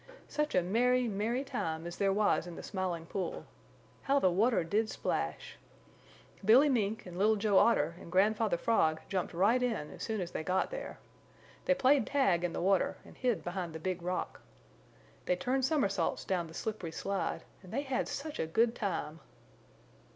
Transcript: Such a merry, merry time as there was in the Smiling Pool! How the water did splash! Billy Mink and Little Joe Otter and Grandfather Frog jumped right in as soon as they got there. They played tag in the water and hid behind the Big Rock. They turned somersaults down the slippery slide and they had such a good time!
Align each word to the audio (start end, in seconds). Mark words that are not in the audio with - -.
Such 0.27 0.55
a 0.55 0.63
merry, 0.63 1.07
merry 1.07 1.43
time 1.43 1.85
as 1.85 1.97
there 1.97 2.11
was 2.11 2.47
in 2.47 2.55
the 2.55 2.63
Smiling 2.63 3.05
Pool! 3.05 3.45
How 4.01 4.17
the 4.17 4.31
water 4.31 4.63
did 4.63 4.89
splash! 4.89 5.57
Billy 6.43 6.69
Mink 6.69 7.05
and 7.05 7.19
Little 7.19 7.35
Joe 7.35 7.59
Otter 7.59 7.93
and 7.99 8.11
Grandfather 8.11 8.57
Frog 8.57 8.99
jumped 9.09 9.31
right 9.31 9.61
in 9.61 9.91
as 9.91 10.01
soon 10.01 10.19
as 10.19 10.31
they 10.31 10.41
got 10.43 10.71
there. 10.71 10.97
They 11.65 11.75
played 11.75 12.07
tag 12.07 12.43
in 12.43 12.51
the 12.51 12.61
water 12.61 12.97
and 13.05 13.15
hid 13.15 13.43
behind 13.43 13.73
the 13.75 13.79
Big 13.79 14.01
Rock. 14.01 14.41
They 15.27 15.35
turned 15.35 15.65
somersaults 15.65 16.25
down 16.25 16.47
the 16.47 16.55
slippery 16.55 16.91
slide 16.91 17.43
and 17.61 17.71
they 17.71 17.83
had 17.83 18.07
such 18.07 18.39
a 18.39 18.47
good 18.47 18.73
time! 18.73 19.19